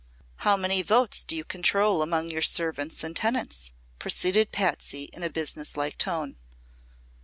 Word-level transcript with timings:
"How 0.37 0.57
many 0.57 0.81
votes 0.81 1.23
do 1.23 1.35
you 1.35 1.43
control 1.43 2.01
among 2.01 2.31
your 2.31 2.41
servants 2.41 3.03
and 3.03 3.15
tenants?" 3.15 3.71
proceeded 3.99 4.51
Patsy, 4.51 5.11
in 5.13 5.21
a 5.21 5.29
business 5.29 5.77
like 5.77 5.99
tone. 5.99 6.37